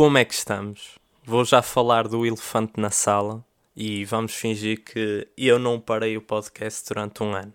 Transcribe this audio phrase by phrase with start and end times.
[0.00, 0.98] Como é que estamos?
[1.26, 3.44] Vou já falar do elefante na sala
[3.76, 7.52] e vamos fingir que eu não parei o podcast durante um ano.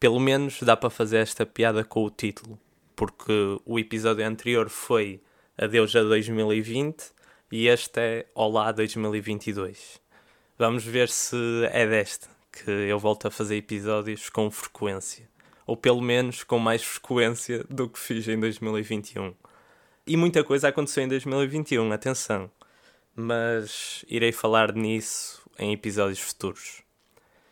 [0.00, 2.58] Pelo menos dá para fazer esta piada com o título,
[2.96, 3.32] porque
[3.64, 5.22] o episódio anterior foi
[5.56, 7.12] Adeus a 2020
[7.52, 10.00] e este é Olá 2022.
[10.58, 11.36] Vamos ver se
[11.70, 15.30] é desta que eu volto a fazer episódios com frequência,
[15.68, 19.32] ou pelo menos com mais frequência do que fiz em 2021.
[20.06, 22.50] E muita coisa aconteceu em 2021, atenção,
[23.14, 26.82] mas irei falar nisso em episódios futuros.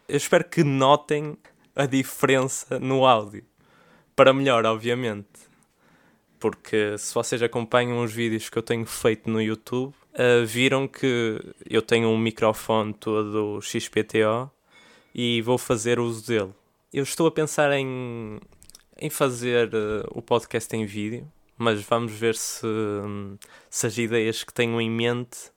[0.08, 1.36] Eu espero que notem
[1.74, 3.44] a diferença no áudio,
[4.14, 5.52] para melhor, obviamente
[6.42, 11.40] porque se vocês acompanham os vídeos que eu tenho feito no YouTube, uh, viram que
[11.70, 14.50] eu tenho um microfone todo XPTO
[15.14, 16.50] e vou fazer uso dele.
[16.92, 18.40] Eu estou a pensar em,
[19.00, 22.66] em fazer uh, o podcast em vídeo, mas vamos ver se,
[23.70, 25.50] se as ideias que tenho em mente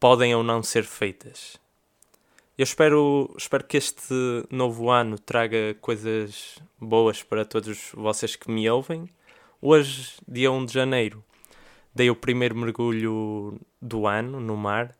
[0.00, 1.58] podem ou não ser feitas.
[2.56, 4.14] Eu espero, espero que este
[4.50, 9.08] novo ano traga coisas boas para todos vocês que me ouvem
[9.66, 11.24] Hoje, dia 1 de janeiro,
[11.94, 14.94] dei o primeiro mergulho do ano no mar,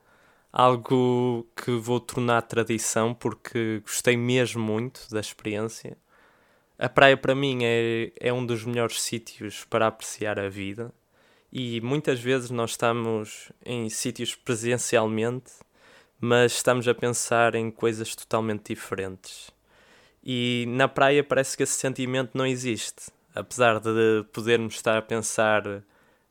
[0.51, 5.99] algo que vou tornar tradição porque gostei mesmo muito da experiência.
[6.79, 10.93] A praia para mim é, é um dos melhores sítios para apreciar a vida
[11.53, 15.53] e muitas vezes nós estamos em sítios presencialmente,
[16.21, 19.51] mas estamos a pensar em coisas totalmente diferentes.
[20.23, 25.83] E na praia parece que esse sentimento não existe apesar de podermos estar a pensar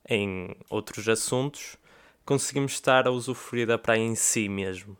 [0.08, 1.78] em outros assuntos,
[2.26, 4.98] conseguimos estar a usufruir da praia em si mesmo.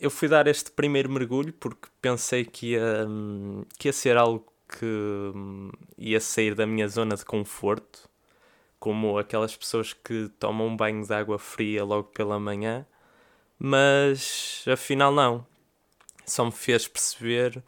[0.00, 3.06] Eu fui dar este primeiro mergulho porque pensei que ia,
[3.78, 8.08] que ia ser algo que hum, ia sair da minha zona de conforto,
[8.78, 12.86] como aquelas pessoas que tomam um banho de água fria logo pela manhã,
[13.58, 15.46] mas afinal não.
[16.26, 17.62] Só me fez perceber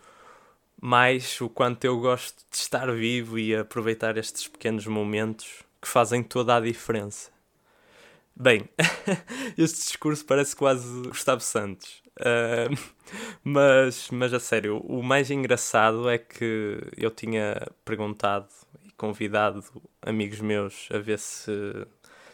[0.80, 6.22] mais o quanto eu gosto de estar vivo e aproveitar estes pequenos momentos que fazem
[6.22, 7.30] toda a diferença.
[8.34, 8.68] Bem,
[9.58, 12.01] este discurso parece quase Gustavo Santos.
[13.44, 18.46] Mas, mas a sério, o mais engraçado é que eu tinha perguntado
[18.86, 19.62] e convidado
[20.00, 21.52] amigos meus a ver se,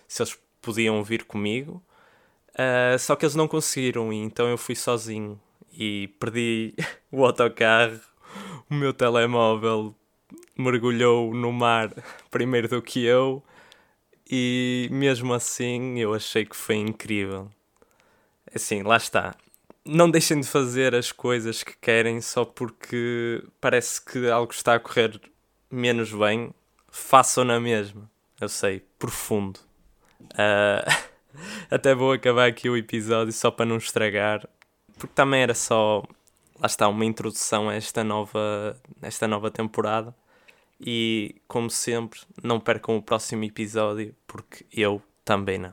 [0.07, 1.83] se eles podiam vir comigo,
[2.51, 5.41] uh, só que eles não conseguiram, e então eu fui sozinho
[5.73, 6.75] e perdi
[7.11, 8.01] o autocarro
[8.71, 9.95] o meu telemóvel
[10.57, 11.91] mergulhou no mar
[12.31, 13.43] primeiro do que eu
[14.31, 17.51] e mesmo assim eu achei que foi incrível.
[18.55, 19.35] Assim, lá está.
[19.91, 24.81] Não deixem de fazer as coisas que querem só porque parece que algo está a
[24.81, 25.19] correr
[25.71, 26.53] menos bem.
[26.91, 28.11] Façam na mesma.
[28.39, 29.59] Eu sei, profundo.
[30.21, 30.85] Uh,
[31.71, 34.47] até vou acabar aqui o episódio só para não estragar,
[34.99, 36.03] porque também era só
[36.61, 40.15] lá está, uma introdução a esta nova, esta nova temporada.
[40.81, 45.73] E, como sempre, não percam o próximo episódio, porque eu também não.